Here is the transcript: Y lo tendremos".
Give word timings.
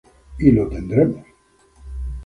Y 0.39 0.49
lo 0.51 0.67
tendremos". 0.67 1.23